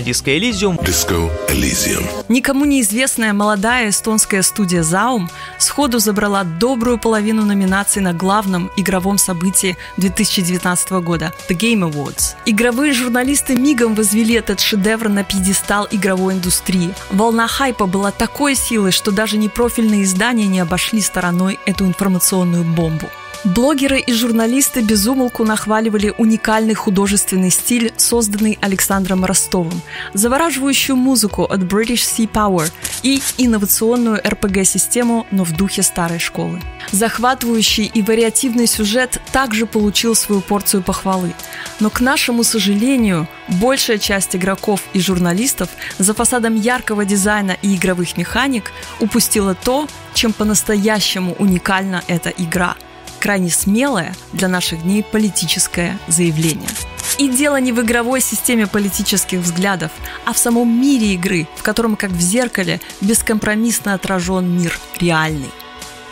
[0.00, 0.78] Диско Элизиум.
[0.84, 2.04] Диско Элизиум.
[2.28, 9.76] Никому неизвестная молодая эстонская студия Zaum сходу забрала добрую половину номинаций на главном игровом событии
[9.96, 12.36] 2019 года– The Game Awards.
[12.46, 16.94] Игровые журналисты мигом возвели этот шедевр на пьедестал игровой индустрии.
[17.10, 23.08] Волна хайпа была такой силой, что даже непрофильные издания не обошли стороной эту информационную бомбу.
[23.44, 29.80] Блогеры и журналисты безумолку нахваливали уникальный художественный стиль, созданный Александром Ростовым,
[30.12, 32.68] завораживающую музыку от British Sea Power
[33.04, 36.60] и инновационную RPG-систему, но в духе старой школы.
[36.90, 41.32] Захватывающий и вариативный сюжет также получил свою порцию похвалы.
[41.78, 48.16] Но, к нашему сожалению, большая часть игроков и журналистов за фасадом яркого дизайна и игровых
[48.16, 52.74] механик упустила то, чем по-настоящему уникальна эта игра–
[53.18, 56.68] крайне смелое для наших дней политическое заявление.
[57.18, 59.90] И дело не в игровой системе политических взглядов,
[60.24, 65.50] а в самом мире игры, в котором, как в зеркале, бескомпромиссно отражен мир реальный.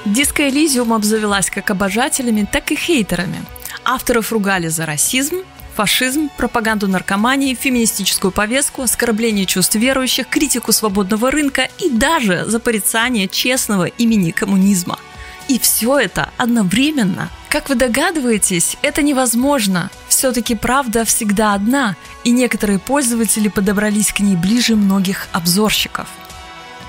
[0.05, 3.43] Диско Элизиум обзавелась как обожателями, так и хейтерами.
[3.85, 5.43] Авторов ругали за расизм,
[5.77, 13.29] фашизм, пропаганду наркомании, феминистическую повестку, оскорбление чувств верующих, критику свободного рынка и даже за порицание
[13.29, 14.99] честного имени коммунизма–
[15.49, 17.31] и все это одновременно.
[17.49, 19.91] Как вы догадываетесь, это невозможно.
[20.09, 26.09] Все-таки правда всегда одна, и некоторые пользователи подобрались к ней ближе многих обзорщиков.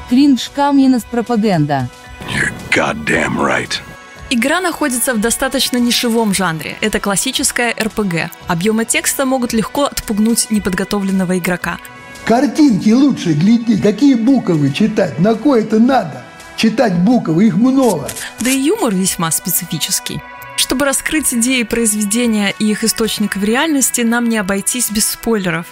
[0.09, 1.89] Кринж Камьянас пропаганда.
[2.29, 3.79] You're goddamn right.
[4.29, 6.77] Игра находится в достаточно нишевом жанре.
[6.81, 8.31] Это классическая РПГ.
[8.47, 11.77] Объемы текста могут легко отпугнуть неподготовленного игрока.
[12.25, 16.26] Картинки лучше гляди, какие буквы читать, на кое это надо
[16.57, 18.09] читать буквы, их много.
[18.39, 20.21] Да и юмор весьма специфический.
[20.57, 25.67] Чтобы раскрыть идеи произведения и их источник в реальности, нам не обойтись без спойлеров.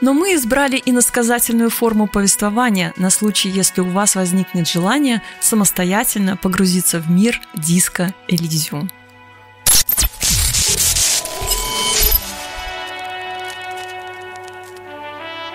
[0.00, 7.00] Но мы избрали иносказательную форму повествования на случай, если у вас возникнет желание самостоятельно погрузиться
[7.00, 8.88] в мир диска Элизиум.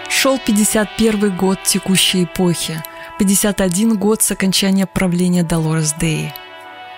[0.09, 2.83] Шел 51 год текущей эпохи–
[3.19, 6.33] 51 год с окончания правления Долорес Деи.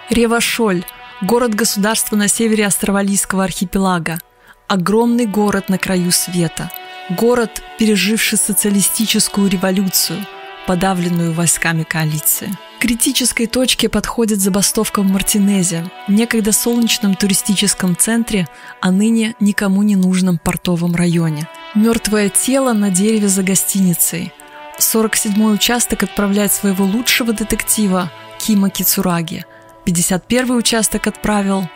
[0.09, 0.85] Ревашоль–
[1.21, 4.19] город-государство на севере Австралийского архипелага.
[4.67, 6.71] Огромный город на краю света.
[7.09, 10.25] Город, переживший социалистическую революцию,
[10.65, 12.49] подавленную войсками коалиции.
[12.79, 18.47] К критической точке подходит забастовка в Мартинезе, некогда солнечном туристическом центре,
[18.79, 21.47] а ныне никому не нужном портовом районе.
[21.75, 24.31] Мертвое тело на дереве за гостиницей–
[24.79, 29.45] 47-й участок отправляет своего лучшего детектива Кима Кицураги.
[29.85, 31.69] 51-й участок отправил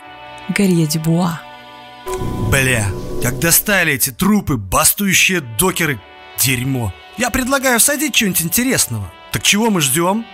[0.50, 1.42] Гарье Дюбуа.
[2.52, 2.88] Бля,
[3.22, 6.00] как достали эти трупы, бастующие докеры,
[6.38, 6.94] дерьмо.
[7.18, 9.12] Я предлагаю всадить что-нибудь интересного.
[9.32, 10.26] Так чего мы ждем?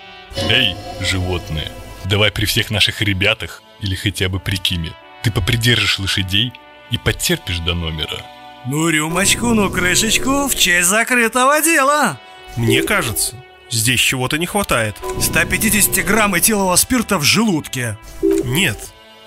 [0.50, 1.72] Эй, животные,
[2.06, 4.94] давай при всех наших ребятах, или хотя бы при Киме,
[5.24, 6.54] ты попридержишь лошадей
[6.92, 8.22] и потерпишь до номера.
[8.66, 12.20] Ну, рюмочку, ну, крышечку в честь закрытого дела.
[12.56, 13.36] Мне кажется,
[13.70, 14.96] здесь чего-то не хватает.
[15.20, 17.98] 150 грамм этилового спирта в желудке.
[18.44, 18.78] Нет.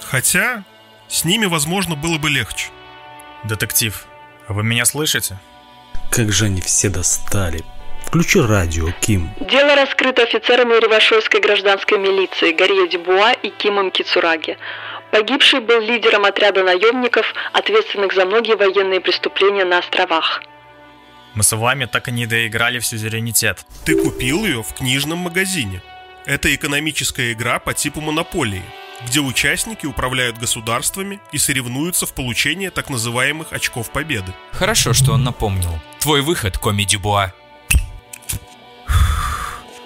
[0.00, 0.64] Хотя,
[1.08, 2.68] с ними, возможно, было бы легче.
[3.44, 4.06] Детектив,
[4.48, 5.38] вы меня слышите?
[6.10, 7.62] Как же они все достали.
[8.06, 9.30] Включи радио, Ким.
[9.40, 14.56] Дело раскрыто офицерами Ревашойской гражданской милиции Гарье Дюбуа и Кимом Кицураги.
[15.10, 20.42] Погибший был лидером отряда наемников, ответственных за многие военные преступления на островах.
[21.34, 23.64] Мы с вами так и не доиграли в сюзеренитет.
[23.84, 25.82] Ты купил ее в книжном магазине.
[26.26, 28.64] Это экономическая игра по типу монополии,
[29.06, 34.32] где участники управляют государствами и соревнуются в получении так называемых очков победы.
[34.52, 35.80] Хорошо, что он напомнил.
[36.00, 37.32] Твой выход, Коми Дюбуа.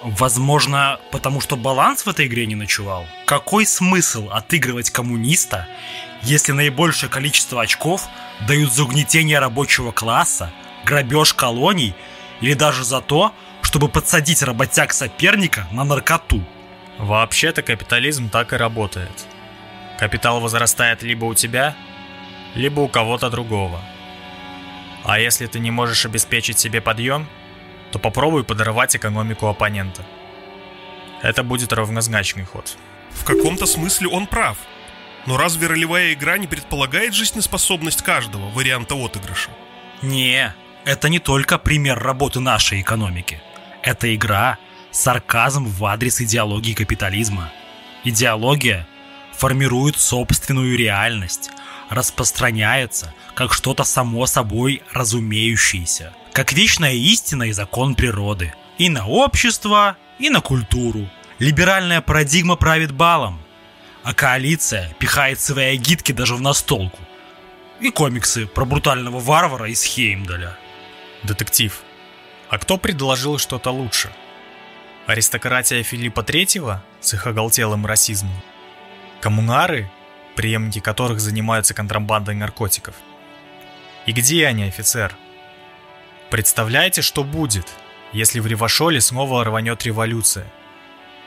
[0.03, 3.05] Возможно, потому что баланс в этой игре не ночевал.
[3.25, 5.65] Какой смысл отыгрывать коммуниста,
[6.23, 8.05] если наибольшее количество очков
[8.45, 10.51] дают за угнетение рабочего класса,
[10.85, 11.95] грабеж колоний
[12.41, 16.43] или даже за то, чтобы подсадить работяг соперника на наркоту.
[16.97, 19.25] Вообще-то капитализм так и работает.
[19.97, 21.75] Капитал возрастает либо у тебя,
[22.55, 23.79] либо у кого-то другого.
[25.03, 27.27] А если ты не можешь обеспечить себе подъем,
[27.91, 30.05] то попробуй подорвать экономику оппонента.
[31.21, 32.77] Это будет равнозначный ход.
[33.11, 34.57] В каком-то смысле он прав.
[35.25, 39.51] Но разве ролевая игра не предполагает жизнеспособность каждого варианта отыгрыша?
[40.01, 40.53] Не,
[40.85, 43.41] это не только пример работы нашей экономики.
[43.81, 44.57] Это игра–
[44.91, 47.51] сарказм в адрес идеологии капитализма.
[48.03, 48.87] Идеология
[49.33, 51.51] формирует собственную реальность,
[51.89, 58.53] распространяется как что-то само собой разумеющееся, как вечная истина и закон природы.
[58.77, 61.07] И на общество, и на культуру.
[61.39, 63.39] Либеральная парадигма правит балом,
[64.03, 66.99] а коалиция пихает свои гидки даже в настолку.
[67.79, 70.57] И комиксы про брутального варвара из Хеймдаля.
[71.23, 71.81] Детектив.
[72.49, 74.11] А кто предложил что-то лучше?
[75.07, 78.35] Аристократия Филиппа Третьего с их оголтелым расизмом?
[79.21, 79.89] Коммунары,
[80.35, 82.95] преемники которых занимаются контрабандой наркотиков?
[84.05, 85.15] И где они, офицер?
[86.29, 87.69] Представляете, что будет,
[88.11, 90.45] если в Ревашоле снова рванет революция?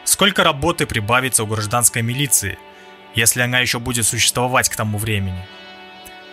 [0.05, 2.59] Сколько работы прибавится у гражданской милиции,
[3.15, 5.47] если она еще будет существовать к тому времени?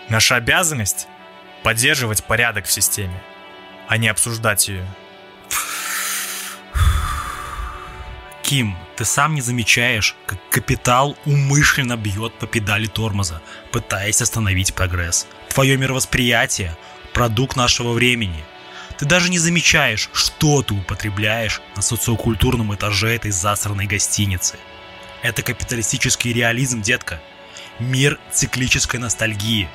[0.09, 1.07] Наша обязанность–
[1.63, 3.24] поддерживать порядок в системе,
[3.88, 4.85] а не обсуждать ее.
[8.44, 13.41] Ким, ты сам не замечаешь, как капитал умышленно бьет по педали тормоза,
[13.71, 15.27] пытаясь остановить прогресс.
[15.50, 16.77] Твое мировосприятие–
[17.13, 18.44] продукт нашего времени.
[18.97, 24.57] Ты даже не замечаешь, что ты употребляешь на социокультурном этаже этой засранной гостиницы.
[25.21, 27.21] Это капиталистический реализм, детка.
[27.80, 29.69] Мир циклической ностальгии.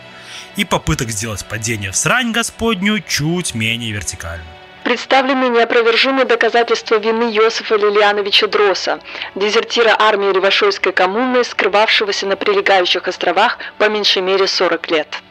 [0.58, 4.44] И попыток сделать падение в срань господню чуть менее вертикально.
[4.82, 8.98] Представлены неопровержимые доказательства вины Йосифа Лилиановича Дроса,
[9.36, 15.22] дезертира армии Ревашойской коммуны, скрывавшегося на прилегающих островах по меньшей мере 40 лет.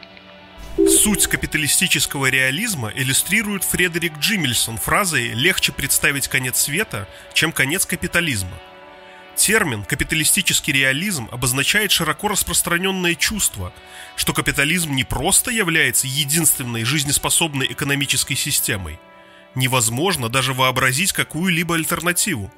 [0.88, 8.58] Суть капиталистического реализма иллюстрирует Фредерик Джиммельсон фразой «легче представить конец света, чем конец капитализма».
[9.38, 13.72] Термин «капиталистический реализм» обозначает широко распространенное чувство,
[14.16, 18.98] что капитализм не просто является единственной жизнеспособной экономической системой,
[19.54, 22.52] невозможно даже вообразить какую-либо альтернативу.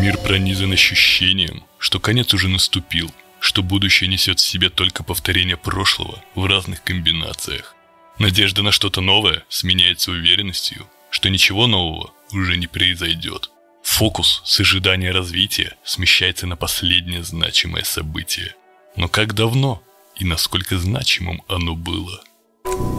[0.00, 6.24] Мир пронизан ощущением, что конец уже наступил, что будущее несет в себе только повторение прошлого
[6.34, 7.76] в разных комбинациях.
[8.18, 13.51] Надежда на что-то новое сменяется уверенностью, что ничего нового уже не произойдет.
[13.82, 18.54] Фокус с ожидания развития смещается на последнее значимое событие.
[18.96, 19.82] Но как давно
[20.16, 22.22] и насколько значимым оно было?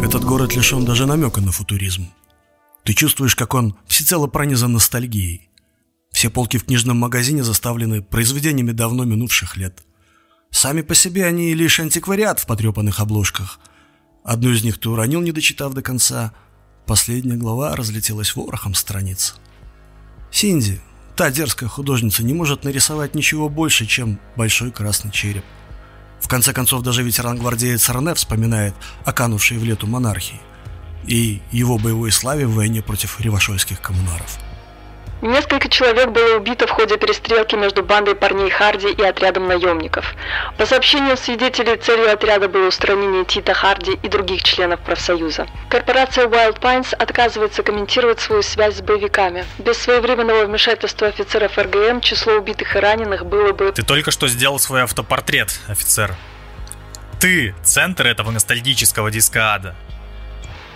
[0.03, 2.11] Этот город лишен даже намека на футуризм.
[2.83, 5.49] Ты чувствуешь, как он всецело пронизан ностальгией.
[6.11, 9.83] Все полки в книжном магазине заставлены произведениями давно минувших лет.
[10.51, 13.59] Сами по себе они лишь антиквариат в потрепанных обложках.
[14.23, 16.33] Одну из них ты уронил, не дочитав до конца.
[16.85, 19.35] Последняя глава разлетелась ворохом страниц.
[20.33, 20.81] Синди,
[21.15, 25.43] та дерзкая художница, не может нарисовать ничего больше, чем большой красный череп.
[26.19, 28.73] В конце концов, даже ветеран-гвардеец Рене вспоминает
[29.05, 30.41] о канувшей в лету монархии
[31.05, 34.39] и его боевой славе в войне против ревашойских коммунаров.
[35.23, 40.13] Несколько человек было убито в ходе перестрелки между бандой парней Харди и отрядом наемников.
[40.57, 45.47] По сообщениям свидетелей, целью отряда было устранение Тита Харди и других членов профсоюза.
[45.69, 49.45] Корпорация Wild Pines отказывается комментировать свою связь с боевиками.
[49.59, 53.71] Без своевременного вмешательства офицеров РГМ число убитых и раненых было бы...
[53.71, 56.17] Ты только что сделал свой автопортрет, офицер.
[57.21, 59.73] Ты– центр этого ностальгического диска ада.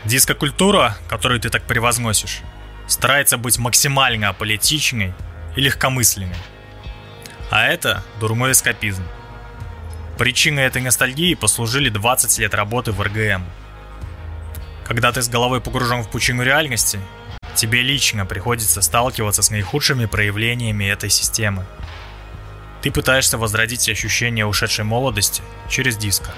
[0.05, 2.43] Дискокультура, которую ты так превозносишь,
[2.87, 5.13] старается быть максимально аполитичной
[5.55, 6.35] и легкомысленной.
[7.51, 9.03] А это дурной эскапизм.
[10.17, 13.45] Причиной этой ностальгии послужили 20 лет работы в РГМ.
[14.85, 16.99] Когда ты с головой погружен в пучину реальности,
[17.55, 21.65] тебе лично приходится сталкиваться с наихудшими проявлениями этой системы.
[22.81, 26.31] Ты пытаешься возродить ощущение ушедшей молодости через диско.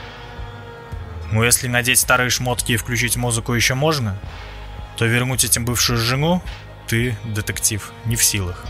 [1.32, 4.20] Но если надеть старые шмотки и включить музыку еще можно,
[5.00, 6.44] то вернуть этим бывшую жену
[6.86, 8.66] ты, детектив, не в силах.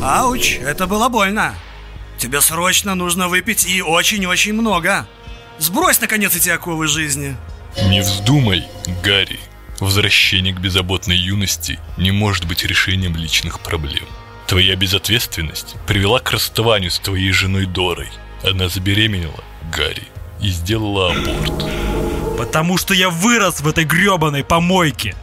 [0.00, 1.56] Ауч, это было больно.
[2.16, 5.08] Тебе срочно нужно выпить и очень-очень много.
[5.58, 7.36] Сбрось, наконец, эти оковы жизни.
[7.82, 8.68] Не вздумай,
[9.02, 9.40] Гарри.
[9.80, 14.04] Возвращение к беззаботной юности не может быть решением личных проблем.
[14.46, 18.10] Твоя безответственность привела к расставанию с твоей женой Дорой.
[18.44, 20.04] Она забеременела, Гарри,
[20.40, 22.23] и сделала аборт.
[22.44, 25.16] Потому что я вырос в этой гребаной помойке.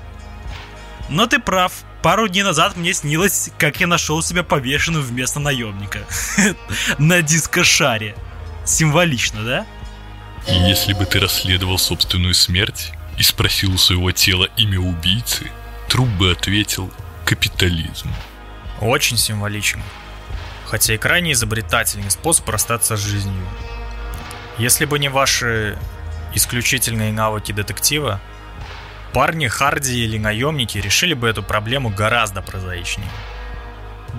[1.08, 1.72] Но ты прав.
[2.01, 6.00] Пару дней назад мне снилось, как я нашел себя повешенным вместо наемника.
[6.98, 8.16] На дискошаре.
[8.66, 9.68] Символично, да?
[10.48, 15.51] И если бы ты расследовал собственную смерть и спросил у своего тела имя убийцы,
[15.90, 16.92] труп бы ответил
[17.24, 18.10] «капитализм».
[18.80, 19.84] Очень символично.
[20.66, 23.46] Хотя и крайне изобретательный способ расстаться с жизнью.
[24.58, 25.78] Если бы не ваши
[26.36, 28.20] исключительные навыки детектива,
[29.14, 33.10] парни Харди или наемники решили бы эту проблему гораздо прозаичнее.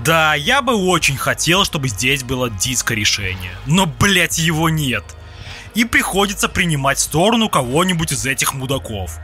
[0.05, 3.53] Да, я бы очень хотел, чтобы здесь было диско-решение.
[3.67, 5.05] Но, блять, его нет.
[5.75, 9.19] И приходится принимать сторону кого-нибудь из этих мудаков.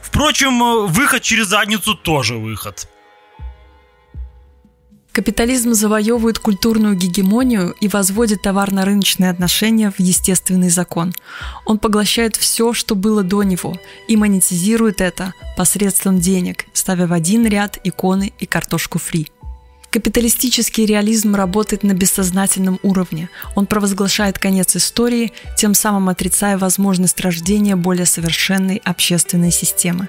[0.00, 2.88] Впрочем, выход через задницу тоже выход.
[5.12, 11.12] Капитализм завоевывает культурную гегемонию и возводит товарно-рыночные отношения в естественный закон.
[11.66, 13.78] Он поглощает все, что было до него,
[14.08, 19.28] и монетизирует это посредством денег, ставя в один ряд иконы и картошку фри.
[19.90, 23.28] Капиталистический реализм работает на бессознательном уровне.
[23.54, 30.08] Он провозглашает конец истории, тем самым отрицая возможность рождения более совершенной общественной системы.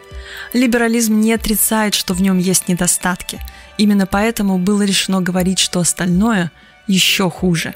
[0.53, 3.41] Либерализм не отрицает, что в нем есть недостатки.
[3.77, 6.51] Именно поэтому было решено говорить, что остальное
[6.87, 7.73] еще хуже.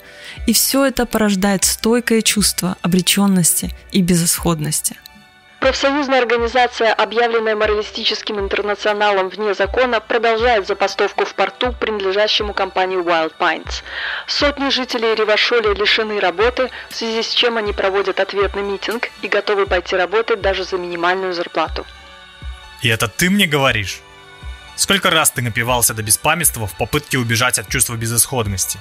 [0.47, 4.97] И все это порождает стойкое чувство обреченности и безысходности.
[5.59, 13.81] Профсоюзная организация, объявленная моралистическим интернационалом вне закона, продолжает забастовку в порту, принадлежащему компании Wild Pines.
[14.27, 19.65] Сотни жителей Ривашоли лишены работы, в связи с чем они проводят ответный митинг и готовы
[19.65, 21.87] пойти работать даже за минимальную зарплату.
[22.83, 24.01] И это ты мне говоришь?
[24.77, 28.79] Сколько раз ты напивался до беспамятства в попытке убежать от чувства безысходности?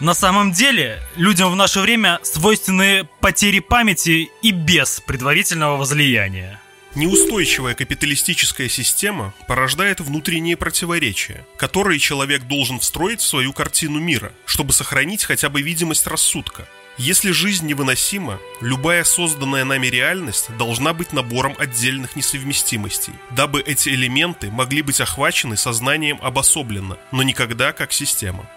[0.00, 6.60] На самом деле, людям в наше время свойственны потери памяти и без предварительного возлияния.
[6.94, 14.72] Неустойчивая капиталистическая система порождает внутренние противоречия, которые человек должен встроить в свою картину мира, чтобы
[14.72, 16.66] сохранить хотя бы видимость рассудка.
[16.98, 24.50] Если жизнь невыносима, любая созданная нами реальность должна быть набором отдельных несовместимостей, дабы эти элементы
[24.50, 28.50] могли быть охвачены сознанием обособленно, но никогда как система.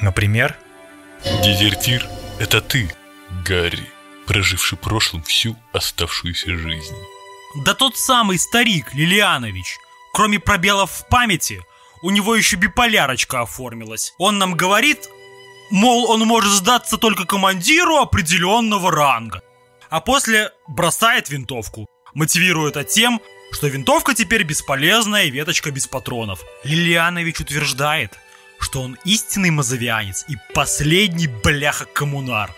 [0.00, 0.56] Например?
[1.42, 2.94] Дезертир— это ты,
[3.44, 3.90] Гарри,
[4.26, 6.96] проживший прошлым всю оставшуюся жизнь.
[7.64, 9.78] Да тот самый старик Лилианович.
[10.12, 11.64] Кроме пробелов в памяти,
[12.00, 14.14] у него еще биполярочка оформилась.
[14.18, 15.08] Он нам говорит,
[15.74, 19.42] мол, он может сдаться только командиру определенного ранга.
[19.90, 23.20] А после бросает винтовку, мотивируя это тем,
[23.52, 26.40] что винтовка теперь бесполезная веточка без патронов.
[26.62, 28.16] Лилианович утверждает,
[28.60, 32.54] что он истинный мазовианец и последний бляха-коммунар.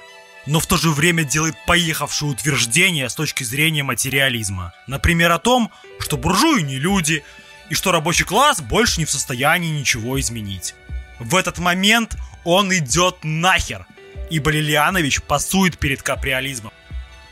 [0.47, 4.75] Но в то же время делает поехавшие утверждения с точки зрения материализма.
[4.87, 7.25] Например, о том, что буржуи не люди,
[7.71, 10.75] и что рабочий класс больше не в состоянии ничего изменить.
[11.19, 13.87] В этот момент он идет нахер,
[14.31, 16.73] ибо Лилианович пасует перед каприализмом,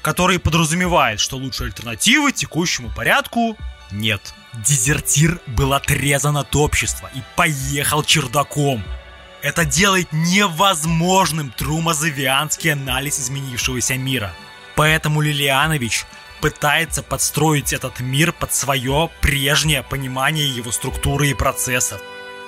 [0.02, 3.56] который подразумевает, что лучшей альтернативы текущему порядку
[3.92, 4.34] нет.
[4.66, 8.82] Дезертир был отрезан от общества и поехал чердаком.
[9.40, 14.32] Это делает невозможным трумазовианский анализ изменившегося мира.
[14.74, 16.06] Поэтому Лилианович
[16.40, 22.00] пытается подстроить этот мир под свое прежнее понимание его структуры и процессов.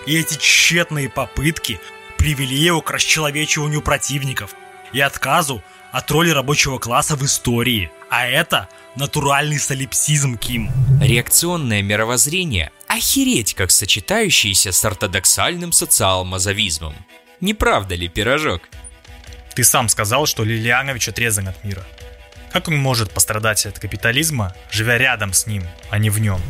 [0.06, 1.80] И эти тщетные попытки
[2.16, 4.54] привели его к расчеловечиванию противников
[4.92, 7.90] и отказу от роли рабочего класса в истории.
[8.10, 10.70] А это натуральный солипсизм, Ким.
[11.00, 16.94] Реакционное мировоззрение охереть как сочетающееся с ортодоксальным социал-мазовизмом.
[17.40, 18.62] Не правда ли, пирожок?
[19.54, 21.84] Ты сам сказал, что Лилианович отрезан от мира.
[22.52, 26.40] Как он может пострадать от капитализма, живя рядом с ним, а не в нем?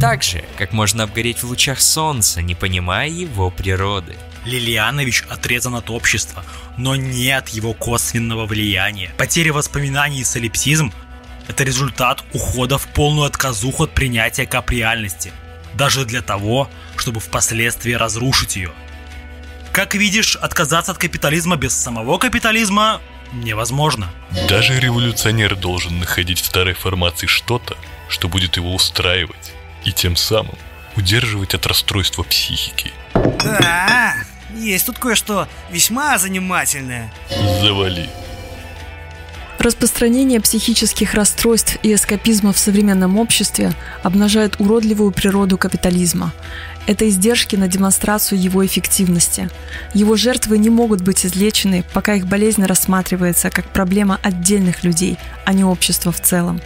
[0.00, 4.16] Так же, как можно обгореть в лучах солнца, не понимая его природы.
[4.44, 6.44] Лилианович отрезан от общества,
[6.76, 9.12] но не от его косвенного влияния.
[9.16, 10.92] Потеря воспоминаний и солипсизм–
[11.48, 15.32] это результат ухода в полную отказуху от принятия каприальности,
[15.74, 18.72] даже для того, чтобы впоследствии разрушить ее.
[19.72, 23.00] Как видишь, отказаться от капитализма без самого капитализма
[23.32, 24.10] невозможно.
[24.48, 27.76] Даже революционер должен находить в старой формации что-то,
[28.08, 29.52] что будет его устраивать,
[29.84, 30.58] и тем самым
[30.96, 32.92] удерживать от расстройства психики.
[33.14, 34.14] Да,
[34.56, 37.12] есть тут кое-что весьма занимательное.
[37.60, 38.08] Завали.
[39.58, 46.32] Распространение психических расстройств и эскапизма в современном обществе обнажает уродливую природу капитализма.
[46.88, 49.48] Это издержки на демонстрацию его эффективности.
[49.94, 55.52] Его жертвы не могут быть излечены, пока их болезнь рассматривается как проблема отдельных людей, а
[55.52, 56.60] не общества в целом.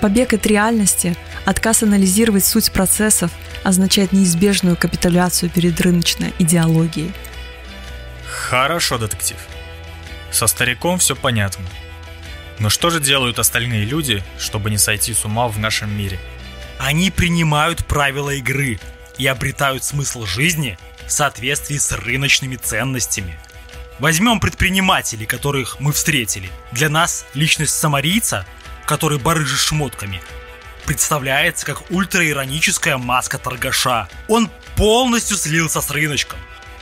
[0.00, 3.30] Побег от реальности, отказ анализировать суть процессов
[3.64, 7.12] означает неизбежную капитуляцию перед рыночной идеологией.
[8.28, 9.38] Хорошо, детектив.
[10.30, 11.64] Со стариком все понятно.
[12.58, 16.18] Но что же делают остальные люди, чтобы не сойти с ума в нашем мире?
[16.78, 18.78] Они принимают правила игры
[19.18, 23.38] и обретают смысл жизни в соответствии с рыночными ценностями.
[23.98, 26.50] Возьмем предпринимателей, которых мы встретили.
[26.72, 28.44] Для нас личность самарийца,
[28.86, 30.22] который барыжит шмотками,
[30.86, 34.08] представляется как ультраироническая маска торгаша.
[34.28, 36.38] Он полностью слился с рыночком,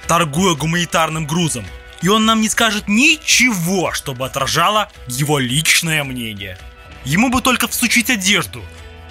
[0.07, 1.67] торгуя гуманитарным грузом.
[2.03, 6.59] И он нам не скажет ничего, чтобы отражало его личное мнение.
[7.05, 8.63] Ему бы только всучить одежду,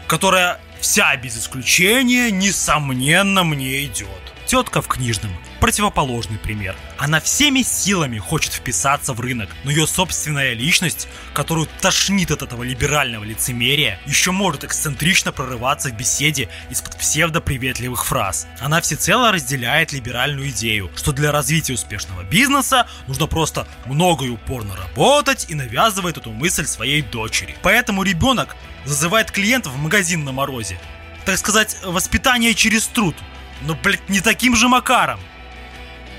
[0.08, 4.08] которая вся без исключения, несомненно, мне идет.
[4.46, 5.32] Тетка в книжном
[5.64, 6.76] противоположный пример.
[6.98, 12.64] Она всеми силами хочет вписаться в рынок, но ее собственная личность, которую тошнит от этого
[12.64, 18.46] либерального лицемерия, еще может эксцентрично прорываться в беседе из-под псевдоприветливых фраз.
[18.60, 24.76] Она всецело разделяет либеральную идею, что для развития успешного бизнеса нужно просто много и упорно
[24.76, 27.56] работать и навязывает эту мысль своей дочери.
[27.62, 30.78] Поэтому ребенок зазывает клиентов в магазин на морозе.
[31.24, 33.16] Так сказать, воспитание через труд.
[33.62, 35.22] Но, блядь, не таким же макаром.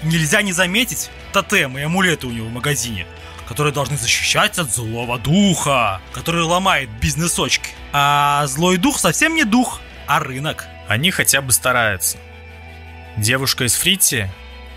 [0.05, 3.07] Нельзя не заметить тотемы и амулеты у него в магазине,
[3.49, 7.71] которые должны защищать от злого духа, который ломает бизнесочки.
[7.93, 10.67] А злой дух совсем не дух, а рынок.
[10.89, 12.19] Они хотя бы стараются.
[13.17, 14.31] Девушка из Фрити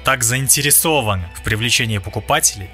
[0.05, 2.69] так заинтересована в привлечении покупателей,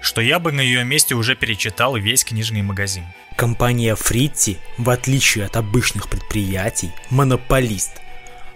[0.00, 3.04] что я бы на ее месте уже перечитал весь книжный магазин.
[3.36, 8.00] Компания Фритти, в отличие от обычных предприятий, монополист.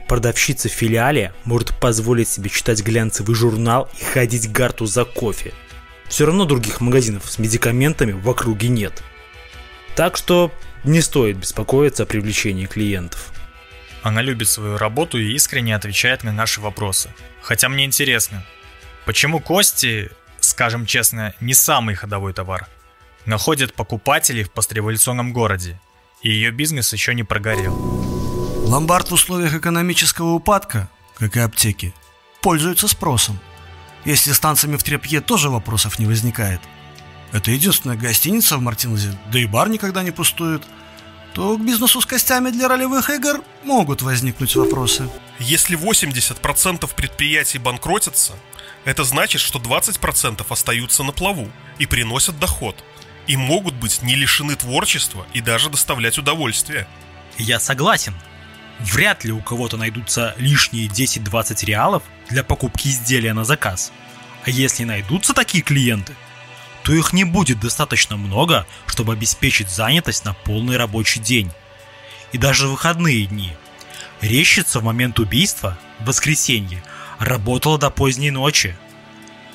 [0.09, 5.53] Продавщица в филиале может позволить себе читать глянцевый журнал и ходить гарту за кофе.
[6.09, 9.03] Все равно других магазинов с медикаментами в округе нет.
[9.95, 10.51] Так что
[10.83, 13.33] не стоит беспокоиться о привлечении клиентов.
[14.03, 17.11] Она любит свою работу и искренне отвечает на наши вопросы.
[17.43, 18.47] Хотя мне интересно,
[19.05, 20.11] почему кости,
[20.41, 22.67] скажем честно, не самый ходовой товар,
[23.27, 25.79] находят покупателей в постреволюционном городе,
[26.23, 28.08] и ее бизнес еще не прогорел.
[28.69, 31.95] Ломбард в условиях экономического упадка, как и аптеки,
[32.43, 33.39] пользуется спросом.
[34.05, 36.61] Если с танцами в трепье тоже вопросов не возникает.
[37.33, 40.63] Это единственная гостиница в Мартинезе, да и бар никогда не пустует–
[41.35, 45.09] то к бизнесу с костями для ролевых игр могут возникнуть вопросы.
[45.39, 48.33] Если 80% предприятий банкротятся,
[48.85, 52.83] это значит, что 20% остаются на плаву и приносят доход,
[53.29, 56.89] и могут быть не лишены творчества и даже доставлять удовольствие.
[57.37, 58.15] Я согласен.
[58.81, 63.93] Вряд ли у кого-то найдутся лишние 10-20 реалов для покупки изделия на заказ.
[64.45, 66.15] А если найдутся такие клиенты,
[66.85, 71.51] то их не будет достаточно много, чтобы обеспечить занятость на полный рабочий день.
[72.33, 73.53] И даже выходные дни.
[74.21, 76.83] Рещица в момент убийства, в воскресенье,
[77.19, 78.77] работала до поздней ночи.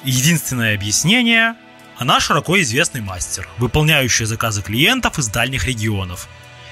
[0.03, 1.55] Единственное объяснение–
[1.97, 6.27] она широко известный мастер, выполняющий заказы клиентов из дальних регионов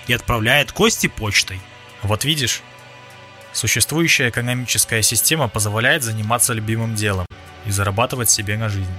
[0.08, 1.62] и отправляет кости почтой.
[2.04, 2.62] Вот видишь,
[3.54, 7.26] существующая экономическая система позволяет заниматься любимым делом
[7.66, 8.92] и зарабатывать себе на жизнь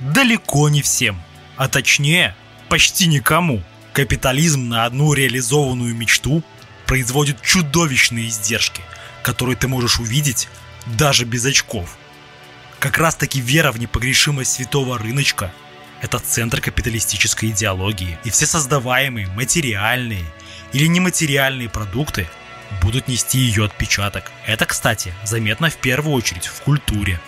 [0.00, 1.20] далеко не всем,
[1.56, 2.34] а точнее,
[2.68, 3.62] почти никому.
[3.92, 6.42] Капитализм на одну реализованную мечту
[6.86, 8.82] производит чудовищные издержки,
[9.22, 10.48] которые ты можешь увидеть
[10.86, 11.98] даже без очков.
[12.78, 15.52] Как раз таки вера в непогрешимость святого рыночка–
[16.00, 20.24] это центр капиталистической идеологии, и все создаваемые материальные
[20.72, 22.28] или нематериальные продукты
[22.82, 24.24] будут нести ее отпечаток.
[24.46, 27.20] Это, кстати, заметно в первую очередь в культуре.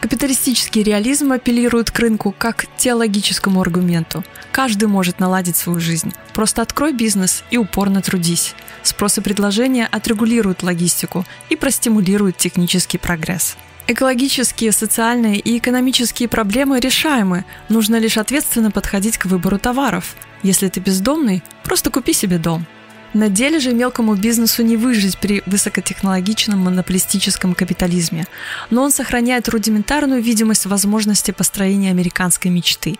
[0.00, 4.24] Капиталистический реализм апеллирует к рынку как теологическому аргументу.
[4.50, 6.14] Каждый может наладить свою жизнь.
[6.32, 8.54] Просто открой бизнес и упорно трудись.
[8.82, 13.56] Спрос и предложение отрегулируют логистику и простимулируют технический прогресс.
[13.88, 17.44] Экологические, социальные и экономические проблемы решаемы.
[17.68, 20.14] Нужно лишь ответственно подходить к выбору товаров.
[20.42, 22.66] Если ты бездомный, просто купи себе дом.
[23.12, 28.26] На деле же мелкому бизнесу не выжить при высокотехнологичном монополистическом капитализме,
[28.70, 32.98] но он сохраняет рудиментарную видимость возможности построения американской мечты.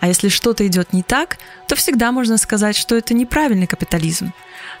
[0.00, 4.32] А если что-то идет не так, то всегда можно сказать, что это неправильный капитализм.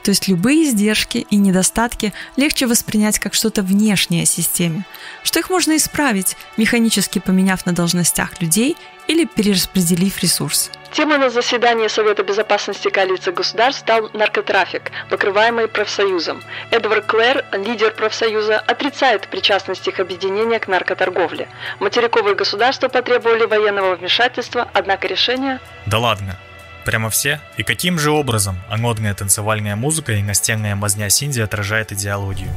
[0.02, 4.84] То есть любые издержки и недостатки легче воспринять как что-то внешнее системе,
[5.22, 10.70] что их можно исправить, механически поменяв на должностях людей или перераспределив ресурс.
[10.92, 16.42] Темой на заседании Совета Безопасности коалиции государств стал наркотрафик, покрываемый профсоюзом.
[16.70, 21.48] Эдвард Клэр, лидер профсоюза, отрицает причастность их объединения к наркоторговле.
[21.80, 25.60] Материковые государства потребовали военного вмешательства, однако решение...
[25.86, 26.38] Да ладно,
[26.84, 27.40] Прямо все?
[27.56, 32.52] И каким же образом анодная танцевальная музыка и настенная мазня Синди отражает идеологию?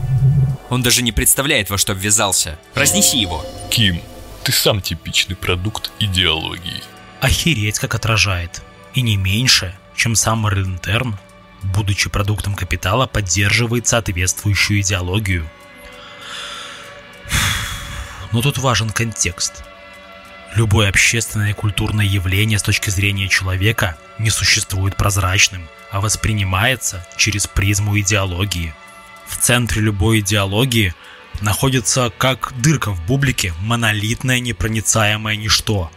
[0.70, 2.58] Он даже не представляет, во что ввязался.
[2.74, 3.46] Разнеси его.
[3.70, 4.02] Ким,
[4.44, 6.82] ты сам типичный продукт идеологии.
[7.22, 8.62] Охереть, как отражает.
[8.96, 11.18] И не меньше, чем сам Марлинтерн,
[11.62, 15.48] будучи продуктом капитала, поддерживает соответствующую идеологию.
[18.32, 19.64] Но тут важен контекст.
[20.56, 27.46] Любое общественное и культурное явление с точки зрения человека не существует прозрачным, а воспринимается через
[27.46, 28.74] призму идеологии.
[29.28, 30.94] В центре любой идеологии
[31.42, 35.92] находится как дырка в бублике монолитное непроницаемое ничто,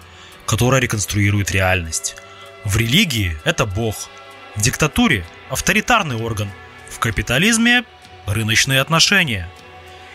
[0.44, 2.16] которое реконструирует реальность.
[2.64, 4.08] В религии это Бог,
[4.56, 6.50] в диктатуре– авторитарный орган,
[6.90, 7.84] в капитализме–
[8.26, 9.48] рыночные отношения.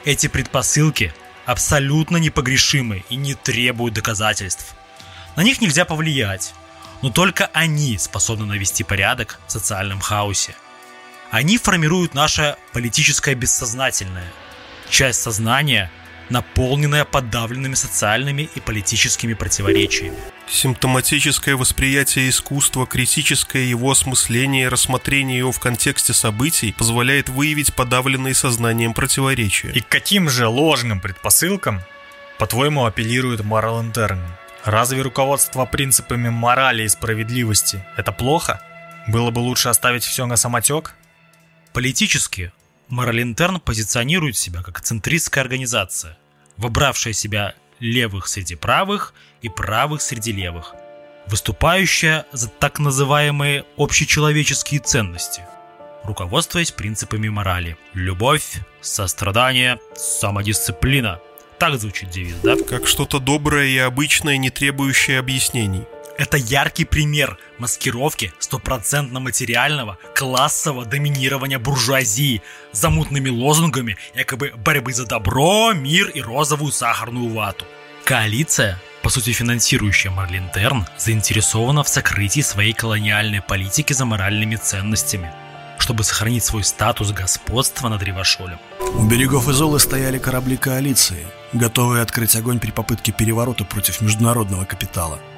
[0.04, 1.14] Эти предпосылки
[1.46, 4.76] абсолютно непогрешимы и не требуют доказательств.
[5.36, 6.54] На них нельзя повлиять,
[7.02, 10.56] но только они способны навести порядок в социальном хаосе.
[11.32, 14.32] Они формируют наше политическое бессознательное,
[14.90, 15.92] часть сознания,
[16.34, 20.18] наполненная подавленными социальными и политическими противоречиями.
[20.50, 28.34] Симптоматическое восприятие искусства, критическое его осмысление и рассмотрение его в контексте событий позволяет выявить подавленные
[28.34, 29.72] сознанием противоречия.
[29.72, 31.82] И к каким же ложным предпосылкам,
[32.40, 34.20] по-твоему, апеллирует Марл Интерн?
[34.66, 38.60] Разве руководство принципами морали и справедливости– это плохо?
[39.08, 40.96] Было бы лучше оставить все на самотек?
[41.74, 42.52] Политически
[42.94, 46.18] Моралинтерн позиционирует себя как центристская организация,
[46.58, 50.74] выбравшая себя левых среди правых и правых среди левых,
[51.28, 55.44] выступающая за так называемые общечеловеческие ценности,
[56.04, 57.78] руководствуясь принципами морали.
[57.94, 61.20] Любовь, сострадание, самодисциплина.
[61.60, 62.56] Так звучит девиз, да?
[62.68, 65.86] Как что-то доброе и обычное, не требующее объяснений.
[66.18, 75.06] Это яркий пример маскировки стопроцентно материального классового доминирования буржуазии за мутными лозунгами якобы борьбы за
[75.06, 77.66] добро, мир и розовую сахарную вату.
[78.06, 85.34] Коалиция, по сути финансирующая Марлинтерн, заинтересована в сокрытии своей колониальной политики за моральными ценностями,
[85.80, 88.60] чтобы сохранить свой статус господства над Ревашолем.
[88.94, 95.20] У берегов Изолы стояли корабли коалиции, готовые открыть огонь при попытке переворота против международного капитала–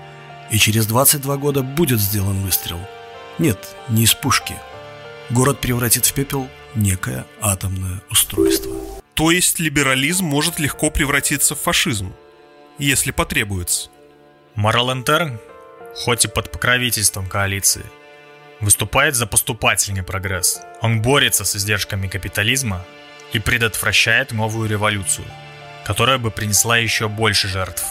[0.51, 2.79] и через 22 года будет сделан выстрел.
[3.39, 4.55] Нет, не из пушки.
[5.29, 8.73] Город превратит в пепел некое атомное устройство.
[9.15, 12.13] То есть либерализм может легко превратиться в фашизм,
[12.77, 13.89] если потребуется.
[14.55, 15.39] Морал-Интерн,
[15.95, 17.85] хоть и под покровительством коалиции,
[18.59, 20.61] выступает за поступательный прогресс.
[20.81, 22.85] Он борется с издержками капитализма
[23.33, 25.27] и предотвращает новую революцию,
[25.85, 27.83] которая бы принесла еще больше жертв.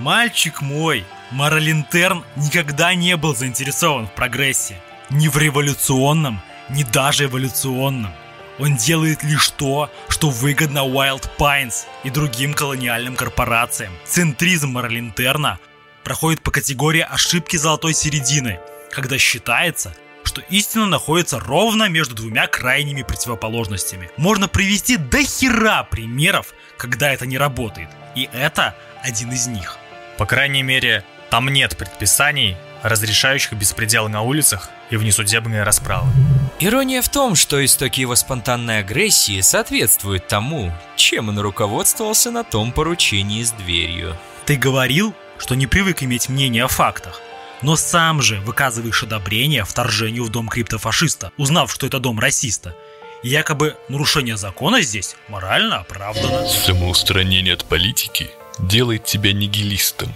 [0.00, 4.80] Мальчик мой, Моралинтерн никогда не был заинтересован в прогрессе.
[5.10, 8.10] Ни в революционном, ни даже эволюционном.
[8.58, 13.92] Он делает лишь то, что выгодно Wild Pines и другим колониальным корпорациям.
[14.06, 15.58] Центризм Моралинтерна
[16.02, 18.58] проходит по категории ошибки золотой середины,
[18.90, 24.10] когда считается, что истина находится ровно между двумя крайними противоположностями.
[24.16, 27.90] Можно привести до хера примеров, когда это не работает.
[28.16, 29.76] И это один из них.
[30.20, 36.12] По крайней мере, там нет предписаний, разрешающих беспредел на улицах и внесудебные расправы.
[36.58, 42.70] Ирония в том, что истоки его спонтанной агрессии соответствуют тому, чем он руководствовался на том
[42.70, 44.14] поручении с дверью.
[44.44, 47.22] Ты говорил, что не привык иметь мнение о фактах,
[47.62, 52.76] но сам же выказываешь одобрение вторжению в дом криптофашиста, узнав, что это дом расиста.
[53.22, 56.46] И якобы нарушение закона здесь морально оправдано.
[56.46, 60.12] Самоустранение от политики делает тебя нигилистом.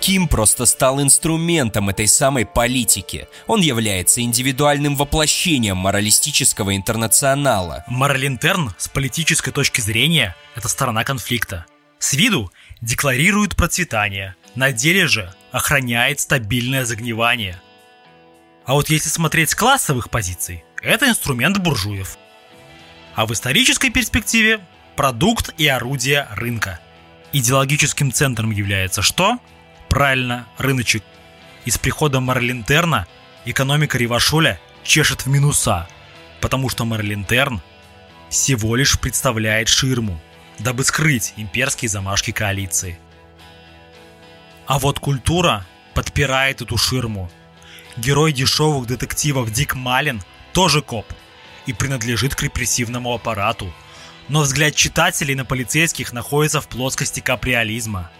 [0.00, 3.28] Ким просто стал инструментом этой самой политики.
[3.46, 7.84] Он является индивидуальным воплощением моралистического интернационала.
[7.88, 11.66] Моралинтерн с политической точки зрения– это сторона конфликта.
[11.98, 17.60] С виду декларирует процветание, на деле же охраняет стабильное загнивание.
[18.64, 22.18] А вот если смотреть с классовых позиций, это инструмент буржуев.
[23.14, 24.60] А в исторической перспективе–
[24.96, 26.78] продукт и орудие рынка.
[27.32, 29.38] Идеологическим центром является что?
[29.88, 31.02] Правильно, рыночек.
[31.64, 33.06] И с приходом Марлинтерна
[33.44, 35.88] экономика Ривашоля чешет в минуса,
[36.40, 37.60] потому что Марлинтерн
[38.30, 40.20] всего лишь представляет ширму,
[40.58, 42.98] дабы скрыть имперские замашки коалиции.
[44.66, 47.30] А вот культура подпирает эту ширму.
[47.96, 51.06] Герой дешевых детективов Дик Малин тоже коп
[51.66, 53.72] и принадлежит к репрессивному аппарату.
[54.28, 58.10] Но взгляд читателей на полицейских находится в плоскости каприализма.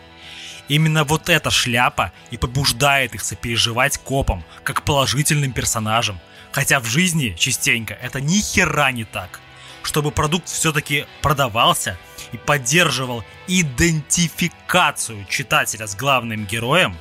[0.68, 6.20] Именно вот эта шляпа и побуждает их сопереживать копам, как положительным персонажам.
[6.52, 9.40] Хотя в жизни частенько это ни хера не так.
[9.82, 11.98] Чтобы продукт все-таки продавался,
[12.32, 16.96] и поддерживал идентификацию читателя с главным героем,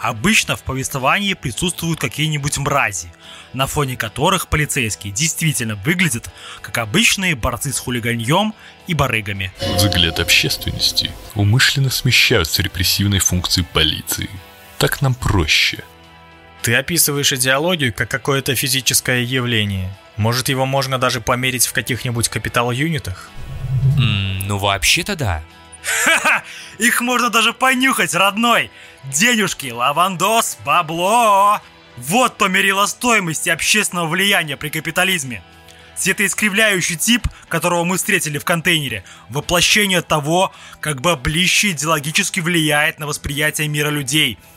[0.00, 3.12] обычно в повествовании присутствуют какие-нибудь мрази,
[3.52, 6.30] на фоне которых полицейские действительно выглядят
[6.60, 8.54] как обычные борцы с хулиганьем
[8.86, 9.52] и барыгами.
[9.76, 14.30] Взгляд общественности умышленно смещают с репрессивной функции полиции.
[14.78, 15.84] Так нам проще.
[16.62, 19.96] Ты описываешь идеологию как какое-то физическое явление.
[20.16, 23.30] Может, его можно даже померить в каких-нибудь капитал-юнитах?
[23.96, 25.42] Ну, вообще-то да.
[25.82, 26.42] Ха-ха!
[26.78, 28.70] Их можно даже понюхать, родной!
[29.12, 31.60] Денежки, лавандос, бабло!
[31.96, 35.42] Вот то мерило стоимости общественного влияния при капитализме.
[35.96, 43.68] Светоискривляющий тип, которого мы встретили в контейнере, воплощение того, как баблище идеологически влияет на восприятие
[43.68, 44.38] мира людей–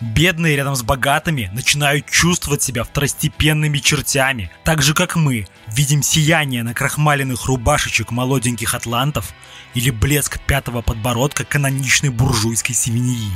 [0.00, 6.62] Бедные рядом с богатыми начинают чувствовать себя второстепенными чертями, так же как мы видим сияние
[6.62, 9.32] на крахмаленных рубашечек молоденьких атлантов
[9.74, 13.32] или блеск пятого подбородка каноничной буржуйской свиньи.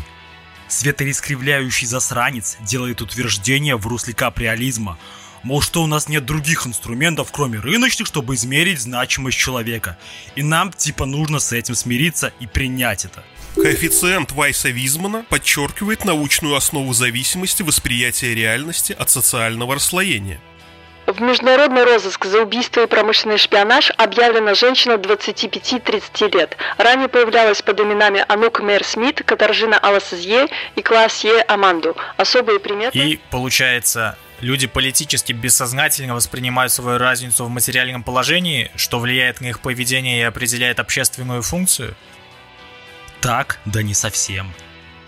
[0.72, 4.98] Светоискривляющий засранец делает утверждение в русле каприализма,
[5.42, 9.98] мол, что у нас нет других инструментов, кроме рыночных, чтобы измерить значимость человека,
[10.34, 13.22] и нам типа нужно с этим смириться и принять это.
[13.54, 20.40] Коэффициент Вайса Визмана подчеркивает научную основу зависимости восприятия реальности от социального расслоения.
[21.12, 26.56] В международный розыск за убийство и промышленный шпионаж объявлена женщина 25-30 лет.
[26.78, 31.94] Ранее появлялась под именами Анук Мэр Смит, Катаржина Аласазье и Классье Аманду.
[32.16, 32.98] Особые приметы...
[32.98, 39.60] И, получается, люди политически бессознательно воспринимают свою разницу в материальном положении, что влияет на их
[39.60, 41.94] поведение и определяет общественную функцию?
[43.20, 44.54] Так, да не совсем.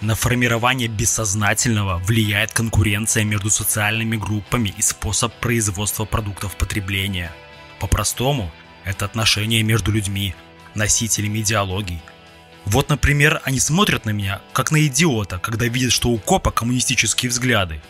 [0.05, 7.33] На формирование бессознательного влияет конкуренция между социальными группами и способ производства продуктов потребления.
[7.81, 8.53] По-простому,
[8.85, 10.35] это отношения между людьми,
[10.75, 12.03] носителями идеологий.
[12.67, 17.31] Вот, например, они смотрят на меня, как на идиота, когда видят, что у копа коммунистические
[17.31, 17.81] взгляды.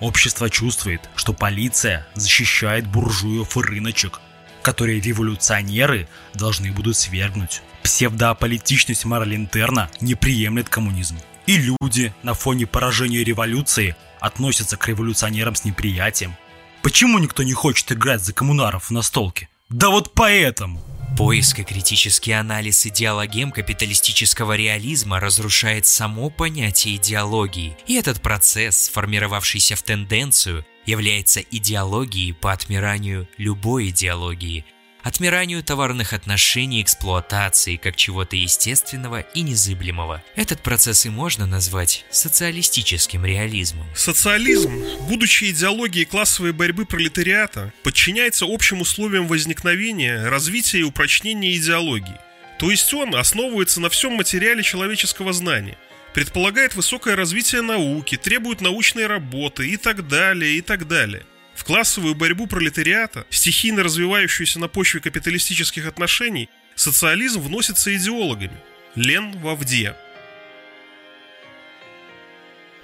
[0.00, 4.22] Общество чувствует, что полиция защищает буржуев и рыночек,
[4.62, 7.60] которые революционеры должны будут свергнуть.
[7.82, 11.18] Псевдоаполитичность Марлинтерна не приемлет коммунизм.
[11.48, 16.36] И люди на фоне поражения революции относятся к революционерам с неприятием.
[16.82, 19.48] Почему никто не хочет играть за коммунаров в настолке?
[19.70, 20.84] Да вот поэтому!
[21.16, 29.74] Поиск и критический анализ идеологем капиталистического реализма разрушает само понятие идеологии, и этот процесс, сформировавшийся
[29.74, 34.66] в тенденцию, является идеологией по отмиранию любой идеологии–
[35.02, 40.22] отмиранию товарных отношений, эксплуатации как чего-то естественного и незыблемого.
[40.36, 43.86] Этот процесс и можно назвать социалистическим реализмом.
[43.94, 44.70] Социализм,
[45.08, 52.18] будучи идеологией классовой борьбы пролетариата, подчиняется общим условиям возникновения, развития и упрочнения идеологии.
[52.58, 55.78] То есть он основывается на всем материале человеческого знания,
[56.12, 61.24] предполагает высокое развитие науки, требует научной работы и так далее, и так далее–
[61.58, 68.56] в классовую борьбу пролетариата, стихийно развивающуюся на почве капиталистических отношений, социализм вносится идеологами.
[68.94, 69.96] Лен Вавдия.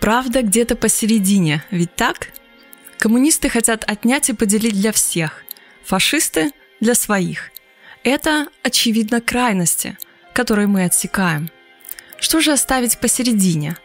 [0.01, 2.31] Правда где-то посередине, ведь так?
[2.99, 5.45] Коммунисты хотят отнять и поделить для всех,
[5.85, 7.53] фашисты– для своих.
[8.03, 9.97] Это, очевидно, крайности,
[10.35, 11.49] которые мы отсекаем.
[12.19, 13.77] Что же оставить посередине?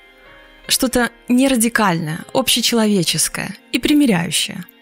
[0.67, 4.65] Что-то не радикальное, общечеловеческое и примиряющее–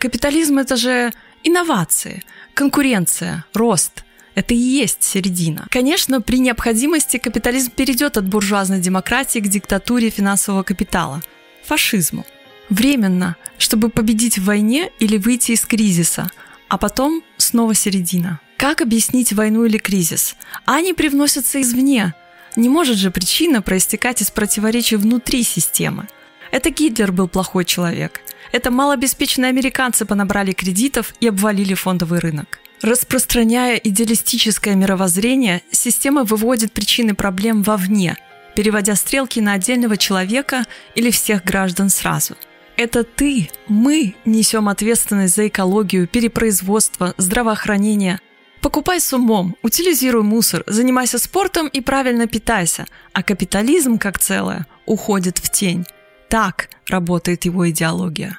[0.00, 1.12] Капитализм– это же
[1.44, 2.22] инновации,
[2.54, 4.04] конкуренция, рост.
[4.34, 5.66] Это и есть середина.
[5.70, 11.20] Конечно, при необходимости капитализм перейдет от буржуазной демократии к диктатуре финансового капитала,
[11.64, 12.24] фашизму.
[12.70, 16.30] Временно, чтобы победить в войне или выйти из кризиса,
[16.68, 18.40] а потом снова середина.
[18.56, 20.34] Как объяснить войну или кризис?
[20.64, 22.14] Они привносятся извне.
[22.56, 26.08] Не может же причина проистекать из противоречий внутри системы.
[26.52, 32.60] Это Гитлер был плохой человек– это малообеспеченные американцы понабрали кредитов и обвалили фондовый рынок.
[32.82, 38.16] Распространяя идеалистическое мировоззрение, система выводит причины проблем вовне,
[38.56, 42.36] переводя стрелки на отдельного человека или всех граждан сразу.
[42.76, 48.20] Это ты, мы несем ответственность за экологию, перепроизводство, здравоохранение.
[48.62, 55.36] Покупай с умом, утилизируй мусор, занимайся спортом и правильно питайся, а капитализм как целое уходит
[55.36, 55.84] в тень.
[56.30, 58.38] Так работает его идеология.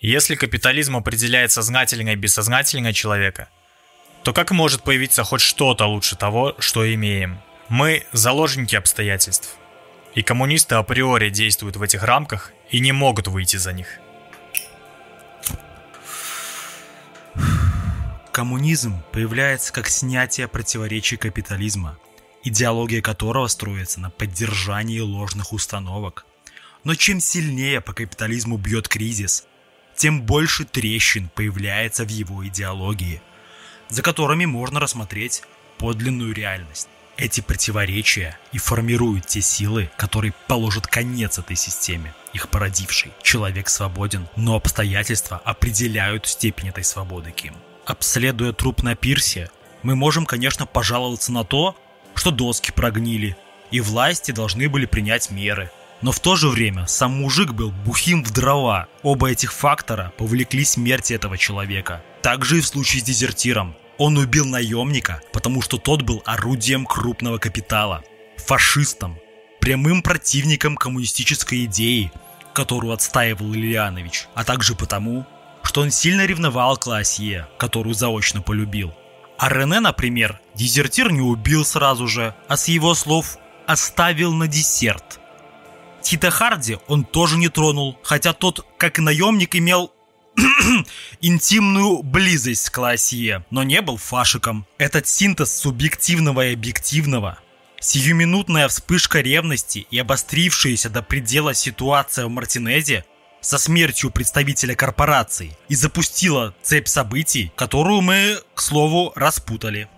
[0.00, 3.50] Если капитализм определяет сознательное и бессознательное человека,
[4.22, 7.38] то как может появиться хоть что-то лучше того, что имеем?
[7.68, 9.56] Мы заложники обстоятельств.
[10.14, 13.98] И коммунисты априори действуют в этих рамках и не могут выйти за них.
[18.32, 21.98] Коммунизм появляется как снятие противоречий капитализма,
[22.42, 26.24] идеология которого строится на поддержании ложных установок.
[26.86, 29.44] Но чем сильнее по капитализму бьет кризис,
[29.96, 33.20] тем больше трещин появляется в его идеологии,
[33.88, 35.42] за которыми можно рассмотреть
[35.78, 36.86] подлинную реальность.
[37.16, 43.10] Эти противоречия и формируют те силы, которые положат конец этой системе, их породившей.
[43.20, 47.54] Человек свободен, но обстоятельства определяют степень этой свободы Ким.
[47.84, 49.50] Обследуя труп на пирсе,
[49.82, 51.76] мы можем, конечно, пожаловаться на то,
[52.14, 53.36] что доски прогнили,
[53.72, 55.72] и власти должны были принять меры.
[56.02, 58.88] Но в то же время сам мужик был бухим в дрова.
[59.02, 62.02] Оба этих фактора повлекли смерти этого человека.
[62.22, 63.76] Также и в случае с дезертиром.
[63.98, 68.04] Он убил наемника, потому что тот был орудием крупного капитала,
[68.36, 69.18] фашистом,
[69.60, 72.12] прямым противником коммунистической идеи,
[72.52, 75.26] которую отстаивал Ильянович, а также потому,
[75.62, 76.86] что он сильно ревновал к
[77.58, 78.92] которую заочно полюбил.
[79.38, 85.20] А Рене, например, дезертир не убил сразу же, а с его слов оставил на десерт.
[86.06, 89.92] Тита Харди он тоже не тронул, хотя тот, как и наемник, имел
[91.20, 94.68] интимную близость к Ласье, но не был фашиком.
[94.78, 97.40] Этот синтез субъективного и объективного,
[97.80, 103.04] сиюминутная вспышка ревности и обострившаяся до предела ситуация в Мартинезе
[103.40, 109.88] со смертью представителя корпорации и запустила цепь событий, которую мы, к слову, распутали.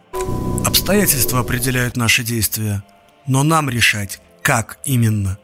[0.64, 2.82] Обстоятельства определяют наши действия,
[3.26, 5.38] но нам решать, как именно.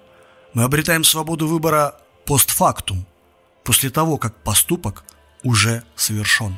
[0.55, 3.05] Мы обретаем свободу выбора постфактум,
[3.65, 5.05] после того, как поступок
[5.43, 6.57] уже совершен.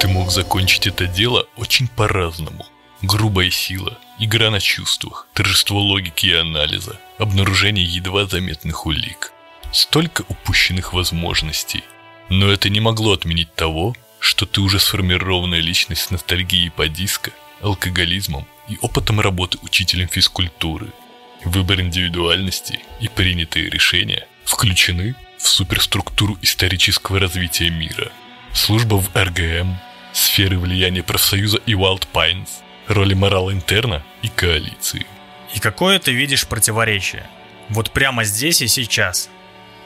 [0.00, 2.64] Ты мог закончить это дело очень по-разному.
[3.02, 9.32] Грубая сила, игра на чувствах, торжество логики и анализа, обнаружение едва заметных улик.
[9.72, 11.82] Столько упущенных возможностей.
[12.28, 17.32] Но это не могло отменить того, что ты уже сформированная личность с ностальгией по диско,
[17.60, 20.92] алкоголизмом и опытом работы учителем физкультуры.
[21.44, 28.12] Выбор индивидуальности и принятые решения включены в суперструктуру исторического развития мира.
[28.52, 29.76] Служба в РГМ,
[30.12, 32.48] сферы влияния профсоюза и Wild Pines,
[32.86, 35.04] роли морала интерна и коалиции.
[35.54, 37.26] И какое ты видишь противоречие?
[37.68, 39.28] Вот прямо здесь и сейчас.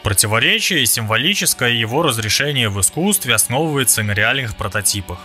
[0.03, 5.19] Противоречие и символическое его разрешение в искусстве основывается на реальных прототипах,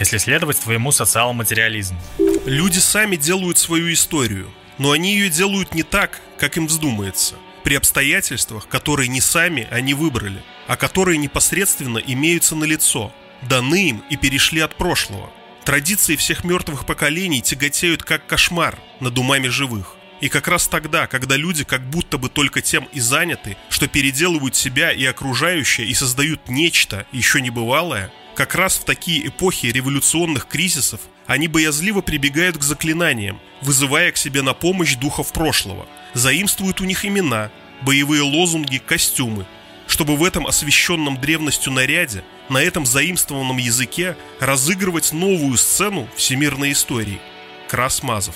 [0.00, 2.00] если следовать твоему социал-материализму.
[2.44, 4.50] Люди сами делают свою историю,
[4.80, 9.94] но они ее делают не так, как им вздумается– при обстоятельствах, которые не сами они
[9.94, 13.12] выбрали, а которые непосредственно имеются на лицо,
[13.42, 15.30] даны им и перешли от прошлого.
[15.64, 19.96] Традиции всех мертвых поколений тяготеют как кошмар над умами живых.
[20.20, 24.54] И как раз тогда, когда люди как будто бы только тем и заняты, что переделывают
[24.54, 31.00] себя и окружающее и создают нечто еще небывалое, как раз в такие эпохи революционных кризисов
[31.30, 37.04] они боязливо прибегают к заклинаниям, вызывая к себе на помощь духов прошлого– заимствуют у них
[37.04, 37.50] имена,
[37.82, 39.46] боевые лозунги, костюмы,
[39.86, 47.20] чтобы в этом освещенном древностью наряде, на этом заимствованном языке разыгрывать новую сцену всемирной истории.
[47.68, 48.34] Красмазов.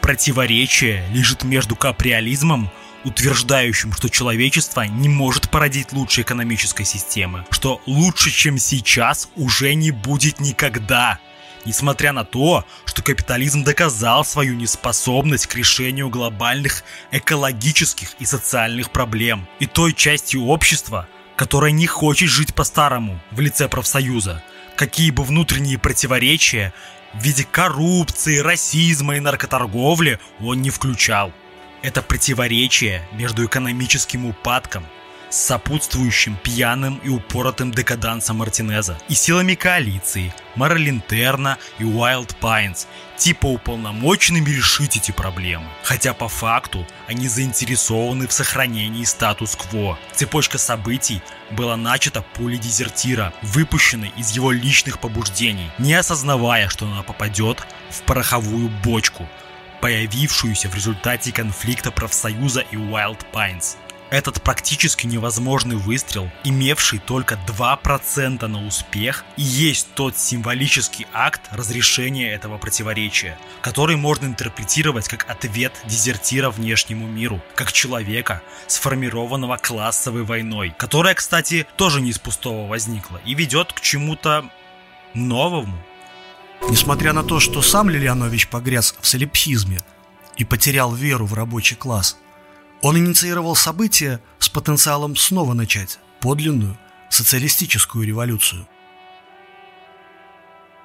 [0.00, 2.70] Противоречие лежит между каприализмом,
[3.04, 9.90] утверждающим, что человечество не может породить лучшей экономической системы, что лучше, чем сейчас, уже не
[9.90, 11.18] будет никогда–
[11.64, 19.46] Несмотря на то, что капитализм доказал свою неспособность к решению глобальных экологических и социальных проблем,
[19.58, 24.42] и той частью общества, которая не хочет жить по-старому в лице профсоюза,
[24.76, 26.72] какие бы внутренние противоречия
[27.12, 31.32] в виде коррупции, расизма и наркоторговли он не включал.
[31.82, 34.86] Это противоречие между экономическим упадком–
[35.30, 43.46] с сопутствующим пьяным и упоротым декадансом Мартинеза и силами коалиции, Моралинтерна и Wild Pines, типа
[43.46, 45.66] уполномоченными решить эти проблемы.
[45.84, 49.98] Хотя по факту они заинтересованы в сохранении статус-кво.
[50.12, 57.02] Цепочка событий была начата пулей дезертира, выпущенной из его личных побуждений, не осознавая, что она
[57.02, 59.28] попадет в пороховую бочку,
[59.80, 63.76] появившуюся в результате конфликта профсоюза и Wild Pines.
[64.10, 72.32] Этот практически невозможный выстрел, имевший только 2% на успех, и есть тот символический акт разрешения
[72.32, 80.74] этого противоречия, который можно интерпретировать как ответ дезертира внешнему миру, как человека, сформированного классовой войной,
[80.76, 84.50] которая, кстати, тоже не из пустого возникла и ведет к чему-то
[85.14, 85.80] новому.
[86.68, 89.78] Несмотря на то, что сам Лилианович погряз в солипсизме
[90.36, 92.16] и потерял веру в рабочий класс–
[92.82, 96.78] он инициировал события с потенциалом снова начать подлинную
[97.08, 98.66] социалистическую революцию.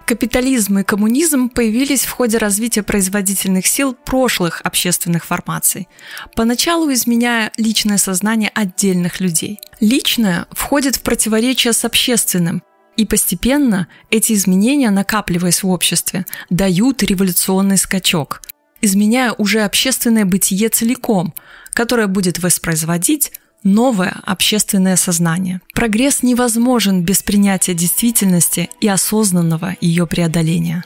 [0.05, 5.87] Капитализм и коммунизм появились в ходе развития производительных сил прошлых общественных формаций,
[6.35, 9.59] поначалу изменяя личное сознание отдельных людей.
[9.79, 12.61] Личное входит в противоречие с общественным,
[12.97, 18.43] и постепенно эти изменения, накапливаясь в обществе, дают революционный скачок,
[18.81, 21.33] изменяя уже общественное бытие целиком,
[21.75, 23.31] которое будет воспроизводить
[23.63, 25.59] новое общественное сознание.
[25.73, 30.83] Прогресс невозможен без принятия действительности и осознанного ее преодоления.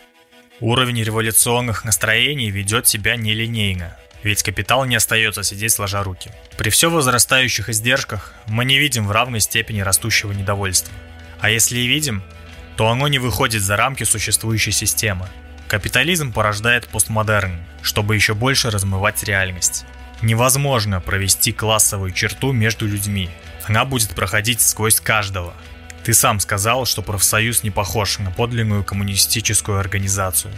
[0.60, 6.32] Уровень революционных настроений ведет себя нелинейно, ведь капитал не остается сидеть сложа руки.
[6.58, 10.94] При все возрастающих издержках мы не видим в равной степени растущего недовольства.
[11.40, 12.24] А если и видим,
[12.76, 15.28] то оно не выходит за рамки существующей системы.
[15.68, 19.86] Капитализм порождает постмодерн, чтобы еще больше размывать реальность.
[20.22, 23.30] Невозможно провести классовую черту между людьми.
[23.65, 25.53] Она будет проходить сквозь каждого.
[26.03, 30.53] Ты сам сказал, что профсоюз не похож на подлинную коммунистическую организацию.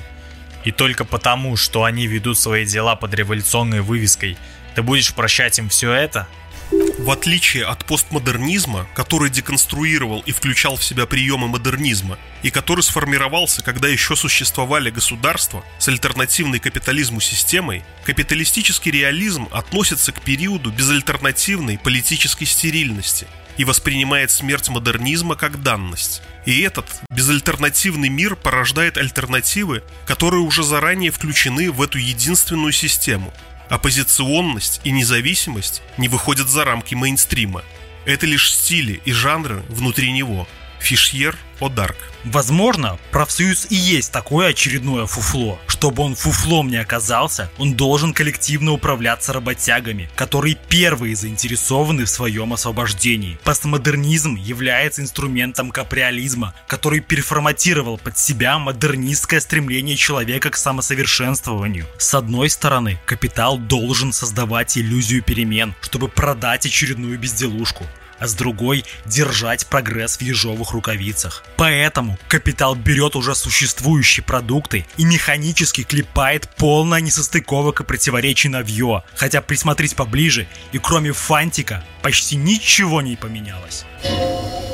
[0.64, 4.38] И только потому, что они ведут свои дела под революционной вывеской,
[4.76, 6.28] ты будешь прощать им все это–
[6.72, 13.62] в отличие от постмодернизма, который деконструировал и включал в себя приемы модернизма, и который сформировался,
[13.62, 22.46] когда еще существовали государства с альтернативной капитализму системой, капиталистический реализм относится к периоду безальтернативной политической
[22.46, 26.22] стерильности и воспринимает смерть модернизма как данность.
[26.46, 33.34] И этот безальтернативный мир порождает альтернативы, которые уже заранее включены в эту единственную систему–
[33.72, 37.64] Оппозиционность и независимость не выходят за рамки мейнстрима.
[38.04, 40.46] Это лишь стили и жанры внутри него.
[40.82, 41.96] Фишьер Одарк.
[42.24, 45.60] Возможно, профсоюз и есть такое очередное фуфло.
[45.68, 52.54] Чтобы он фуфлом не оказался, он должен коллективно управляться работягами, которые первые заинтересованы в своем
[52.54, 53.40] освобождении.
[53.44, 61.86] Постмодернизм является инструментом каприализма, который переформатировал под себя модернистское стремление человека к самосовершенствованию.
[61.98, 67.86] С одной стороны, капитал должен создавать иллюзию перемен, чтобы продать очередную безделушку
[68.22, 71.44] а с другой– держать прогресс в ежовых рукавицах.
[71.58, 79.42] Поэтому капитал берет уже существующие продукты и механически клепает полное несостыковок и противоречий навье, хотя
[79.42, 83.86] присмотреть поближе, и кроме фантика почти ничего не поменялось.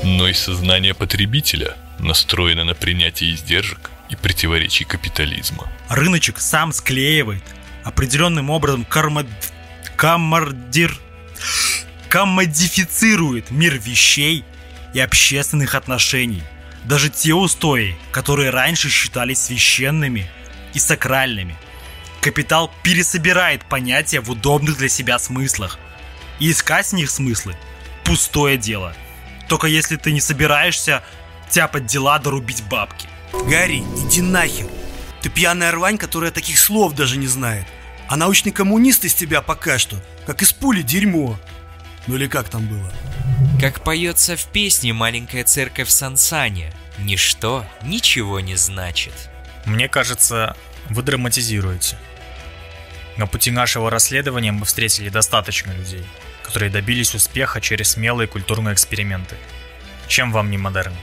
[0.04, 5.72] Но и сознание потребителя настроено на принятие издержек и противоречий капитализма.
[5.90, 7.44] Рыночек сам склеивает
[7.84, 9.26] определенным образом карма...
[9.96, 10.98] камардир
[12.10, 14.44] коммодифицирует мир вещей
[14.94, 16.44] и общественных отношений.
[16.86, 20.30] Даже те устои, которые раньше считались священными
[20.74, 21.56] и сакральными.
[22.22, 25.78] Капитал пересобирает понятия в удобных для себя смыслах.
[26.40, 27.56] И искать в них смыслы–
[28.06, 28.94] пустое дело.
[29.48, 31.04] Только если ты не собираешься
[31.50, 33.08] тяпать дела дорубить бабки.
[33.50, 34.68] Гарри, иди нахер.
[35.22, 37.66] Ты пьяная рвань, которая таких слов даже не знает.
[38.08, 41.38] А научный коммунист из тебя пока что, как из пули дерьмо.
[42.08, 42.92] Ну или как там было?
[43.60, 49.14] Как поется в песне «Маленькая церковь Сансане», ничто ничего не значит.
[49.66, 50.56] Мне кажется,
[50.90, 51.98] вы драматизируете.
[53.18, 56.06] На пути нашего расследования мы встретили достаточно людей,
[56.44, 59.36] которые добились успеха через смелые культурные эксперименты.
[60.08, 60.94] Чем вам не модерн?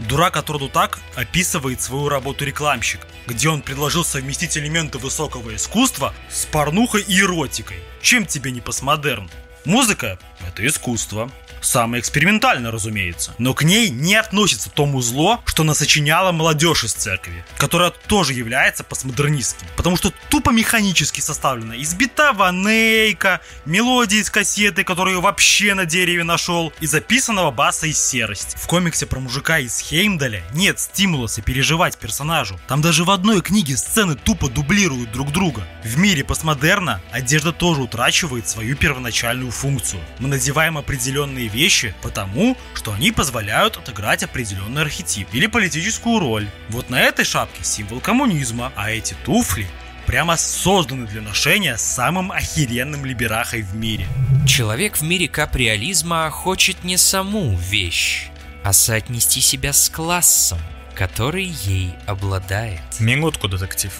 [0.00, 6.12] Дурак от роду так описывает свою работу рекламщик, где он предложил совместить элементы высокого искусства
[6.28, 7.78] с порнухой и эротикой.
[8.02, 9.30] Чем тебе не постмодерн?
[9.64, 11.30] Музыка– это искусство.
[11.64, 13.34] Самое экспериментальное, разумеется.
[13.38, 18.84] Но к ней не относится то музло, что насочиняла молодежь из церкви, которая тоже является
[18.84, 19.66] постмодернистским.
[19.74, 26.22] Потому что тупо механически составлена из бита ванейка, мелодии из кассеты, которую вообще на дереве
[26.22, 28.56] нашел, и записанного баса из серости.
[28.58, 32.60] В комиксе про мужика из Хеймдаля нет стимула сопереживать персонажу.
[32.68, 35.66] Там даже в одной книге сцены тупо дублируют друг друга.
[35.82, 40.02] В мире постмодерна одежда тоже утрачивает свою первоначальную функцию.
[40.18, 46.48] Мы надеваем определенные вещи потому, что они позволяют отыграть определенный архетип или политическую роль.
[46.68, 49.66] Вот на этой шапке символ коммунизма, а эти туфли
[50.06, 54.06] прямо созданы для ношения самым охеренным либерахой в мире.
[54.46, 58.28] Человек в мире каприализма хочет не саму вещь,
[58.62, 60.58] а соотнести себя с классом,
[60.94, 62.82] который ей обладает.
[62.98, 63.92] Минутку, детектив.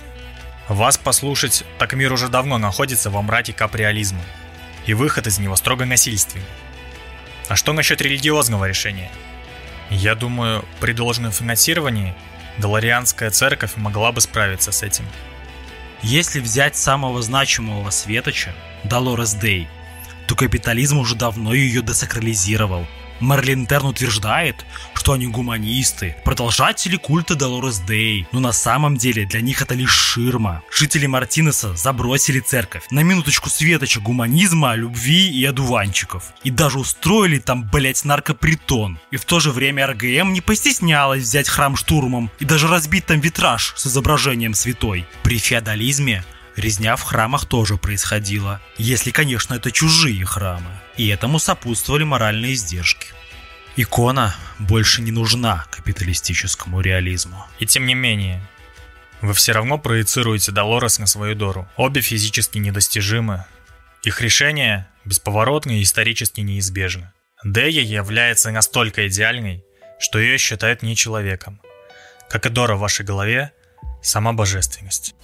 [0.69, 4.23] Вас послушать, так мир уже давно находится во мраке каприализма,
[4.87, 6.45] и выход из него строго насильственный.
[7.49, 9.11] А что насчет религиозного решения?
[9.91, 12.15] Я думаю, при должном финансировании
[12.59, 15.05] Доларианская церковь могла бы справиться с этим.
[16.03, 19.69] Если взять самого значимого светоча, Долорес Дей,
[20.27, 22.87] то капитализм уже давно ее десакрализировал.
[23.25, 29.41] Марлин Терн утверждает, что они гуманисты, продолжатели культа Долорес Дей, но на самом деле для
[29.41, 30.63] них это лишь ширма.
[30.71, 36.35] Жители Мартинеса забросили церковь на минуточку светоча гуманизма, любви и одуванчиков.
[36.45, 38.99] И даже устроили там, блять, наркопритон.
[39.11, 43.21] И в то же время РГМ не постеснялась взять храм штурмом и даже разбить там
[43.21, 45.07] витраж с изображением святой.
[45.23, 46.25] При феодализме
[46.57, 53.09] Резня в храмах тоже происходила, если, конечно, это чужие храмы, и этому сопутствовали моральные издержки.
[53.77, 57.45] Икона больше не нужна капиталистическому реализму.
[57.59, 58.41] И тем не менее,
[59.21, 61.69] вы все равно проецируете Долорес на свою Дору.
[61.77, 63.45] Обе физически недостижимы.
[64.05, 67.13] Их решение бесповоротно и исторически неизбежно.
[67.43, 69.65] Дея является настолько идеальной,
[69.99, 71.61] что ее считают не человеком.
[72.29, 73.53] Как и Дора в вашей голове,
[74.03, 75.15] сама божественность.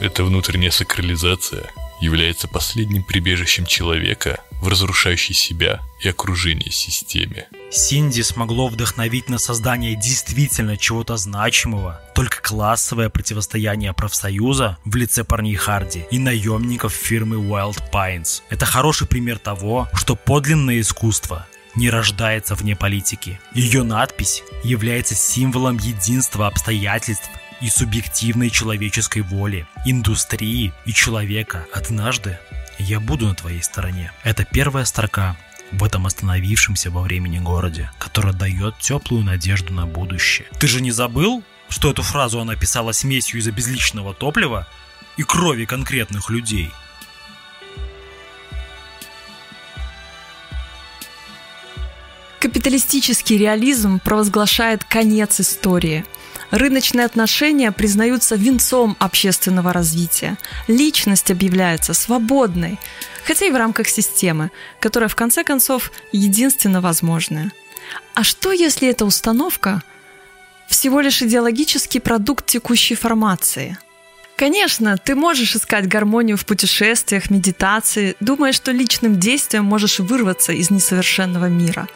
[0.00, 1.64] Эта внутренняя сакрализация
[2.00, 7.48] является последним прибежищем человека в разрушающей себя и окружение системе.
[7.70, 15.54] Синди смогло вдохновить на создание действительно чего-то значимого только классовое противостояние профсоюза в лице парней
[15.54, 18.42] Харди и наемников фирмы Wild Pines.
[18.48, 21.46] Это хороший пример того, что подлинное искусство
[21.76, 23.38] не рождается вне политики.
[23.54, 27.28] Ее надпись является символом единства обстоятельств
[27.60, 31.66] и субъективной человеческой воли, индустрии и человека.
[31.72, 32.38] Однажды
[32.78, 34.12] я буду на твоей стороне.
[34.22, 35.36] Это первая строка
[35.72, 40.46] в этом остановившемся во времени городе, которая дает теплую надежду на будущее.
[40.58, 44.66] Ты же не забыл, что эту фразу она писала смесью из обезличенного топлива
[45.16, 46.70] и крови конкретных людей?
[52.38, 56.06] Капиталистический реализм провозглашает конец истории–
[56.50, 60.38] Рыночные отношения признаются венцом общественного развития.
[60.66, 62.78] Личность объявляется свободной,
[63.24, 67.52] хотя и в рамках системы, которая в конце концов единственно возможная.
[68.14, 69.82] А что, если эта установка
[70.68, 73.76] всего лишь идеологический продукт текущей формации–
[74.38, 80.70] Конечно, ты можешь искать гармонию в путешествиях, медитации, думая, что личным действием можешь вырваться из
[80.70, 81.88] несовершенного мира.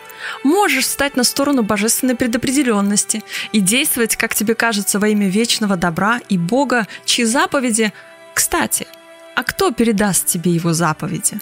[0.43, 3.23] Можешь встать на сторону божественной предопределенности
[3.53, 7.93] и действовать, как тебе кажется, во имя вечного добра и Бога, чьи заповеди...
[8.35, 8.89] Кстати,
[9.37, 11.39] а кто передаст тебе его заповеди?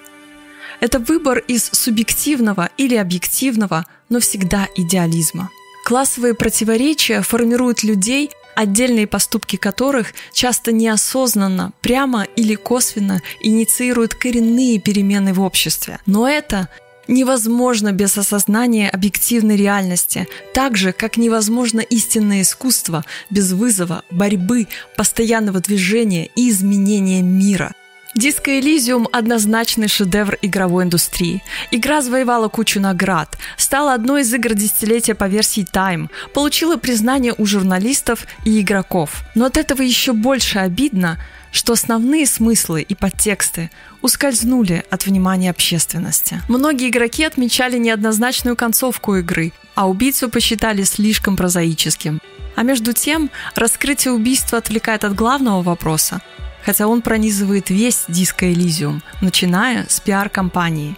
[0.81, 5.49] Это выбор из субъективного или объективного, но всегда идеализма.
[5.87, 15.33] Классовые противоречия формируют людей отдельные поступки которых часто неосознанно, прямо или косвенно инициируют коренные перемены
[15.33, 15.99] в обществе.
[16.07, 16.69] Но это
[17.09, 25.61] невозможно без осознания объективной реальности, так же, как невозможно истинное искусство без вызова, борьбы, постоянного
[25.61, 27.73] движения и изменения мира.
[28.17, 31.45] Диско Элизиум– однозначный шедевр игровой индустрии.
[31.71, 37.47] Игра завоевала кучу наград, стала одной из игр десятилетия по версии Time, получила признание у
[37.47, 39.23] журналистов и игроков.
[39.37, 41.19] Но от этого еще больше обидно,
[41.53, 43.71] что основные смыслы и подтексты
[44.03, 46.43] ускользнули от внимания общественности.
[46.49, 52.21] Многие игроки отмечали неоднозначную концовку игры, а убийцу посчитали слишком прозаическим.
[52.57, 56.21] А между тем, раскрытие убийства отвлекает от главного вопроса–
[56.65, 60.97] хотя он пронизывает весь диско Элизиум, начиная с пиар-компании.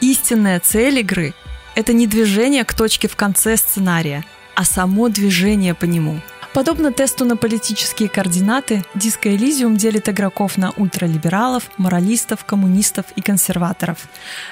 [0.00, 1.34] Истинная цель игры–
[1.74, 4.24] это не движение к точке в конце сценария,
[4.54, 6.20] а само движение по нему–
[6.54, 14.06] Подобно тесту на политические координаты, Диско Элизиум делит игроков на ультралибералов, моралистов, коммунистов и консерваторов.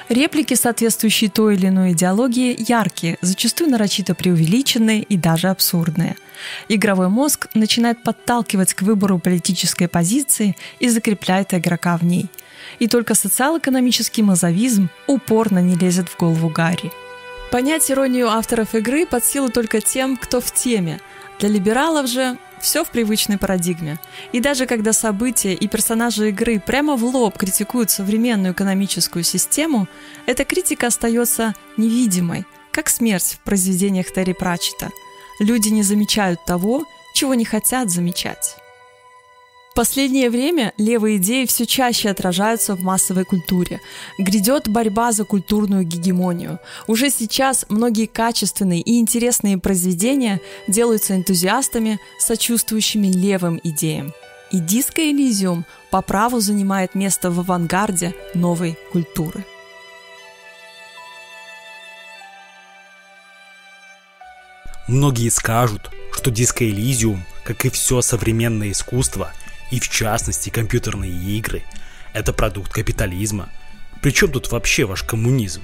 [0.09, 6.17] Реплики, соответствующие той или иной идеологии, яркие, зачастую нарочито преувеличенные и даже абсурдные.
[6.69, 12.31] Игровой мозг начинает подталкивать к выбору политической позиции и закрепляет игрока в ней.
[12.79, 16.91] И только социал-экономический мазовизм упорно не лезет в голову Гарри.
[17.51, 20.99] Понять иронию авторов игры под силу только тем, кто в теме–
[21.41, 23.99] для либералов же все в привычной парадигме.
[24.33, 29.89] И даже когда события и персонажи игры прямо в лоб критикуют современную экономическую систему,
[30.27, 34.91] эта критика остается невидимой, как смерть в произведениях Терри Пратчета.
[35.41, 36.85] Люди не замечают того,
[37.15, 38.60] чего не хотят замечать
[39.75, 43.81] последнее время левые идеи все чаще отражаются в массовой культуре.
[44.19, 46.59] Грядет борьба за культурную гегемонию.
[46.87, 54.13] Уже сейчас многие качественные и интересные произведения делаются энтузиастами, сочувствующими левым идеям.
[54.51, 59.45] И диско Элизиум по праву занимает место в авангарде новой культуры.
[64.89, 69.33] Многие скажут, что диско Элизиум, как и все современное искусство,
[69.71, 71.63] и в частности компьютерные игры,
[72.13, 73.49] это продукт капитализма.
[74.03, 75.63] Причем тут вообще ваш коммунизм?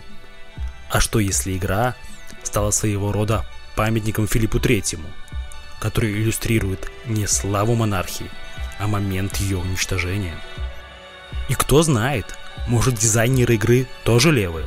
[0.90, 1.94] А что если игра
[2.42, 3.44] стала своего рода
[3.74, 5.08] памятником Филиппу Третьему,
[5.80, 8.30] который иллюстрирует не славу монархии,
[8.78, 10.38] а момент ее уничтожения?
[11.48, 12.36] И кто знает,
[12.68, 14.66] может дизайнеры игры тоже левые?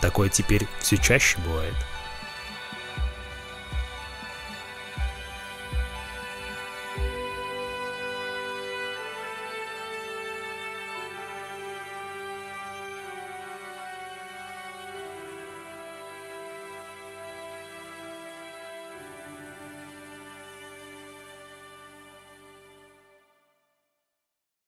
[0.00, 1.74] Такое теперь все чаще бывает.